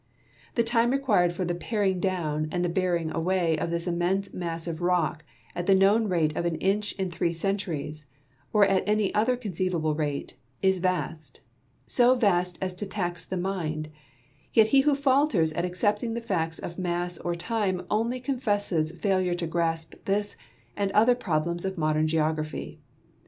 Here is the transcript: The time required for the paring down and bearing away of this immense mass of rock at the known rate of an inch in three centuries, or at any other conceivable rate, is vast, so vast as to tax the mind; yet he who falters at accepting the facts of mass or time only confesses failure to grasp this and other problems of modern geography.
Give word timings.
The 0.55 0.63
time 0.63 0.89
required 0.89 1.31
for 1.31 1.45
the 1.45 1.53
paring 1.53 1.99
down 1.99 2.49
and 2.51 2.73
bearing 2.73 3.11
away 3.13 3.55
of 3.59 3.69
this 3.69 3.85
immense 3.85 4.33
mass 4.33 4.65
of 4.65 4.81
rock 4.81 5.23
at 5.53 5.67
the 5.67 5.75
known 5.75 6.07
rate 6.07 6.35
of 6.35 6.43
an 6.43 6.55
inch 6.55 6.93
in 6.93 7.11
three 7.11 7.31
centuries, 7.31 8.07
or 8.51 8.65
at 8.65 8.81
any 8.89 9.13
other 9.13 9.37
conceivable 9.37 9.93
rate, 9.93 10.33
is 10.59 10.79
vast, 10.79 11.41
so 11.85 12.15
vast 12.15 12.57
as 12.63 12.73
to 12.77 12.87
tax 12.87 13.23
the 13.23 13.37
mind; 13.37 13.89
yet 14.53 14.69
he 14.69 14.81
who 14.81 14.95
falters 14.95 15.51
at 15.53 15.65
accepting 15.65 16.15
the 16.15 16.19
facts 16.19 16.57
of 16.57 16.79
mass 16.79 17.19
or 17.19 17.35
time 17.35 17.85
only 17.91 18.19
confesses 18.19 18.93
failure 18.97 19.35
to 19.35 19.45
grasp 19.45 19.93
this 20.05 20.35
and 20.75 20.89
other 20.93 21.13
problems 21.13 21.63
of 21.63 21.77
modern 21.77 22.07
geography. 22.07 22.79